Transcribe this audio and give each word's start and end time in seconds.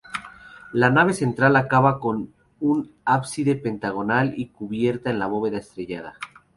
La 0.73 0.89
nave 0.89 1.13
central 1.13 1.55
acaba 1.55 1.99
en 2.03 2.33
un 2.59 2.91
ábside 3.05 3.55
pentagonal 3.55 4.33
y 4.35 4.47
con 4.47 4.65
cubierta 4.69 5.11
en 5.11 5.19
bóveda 5.19 5.59
estrellada. 5.59 6.17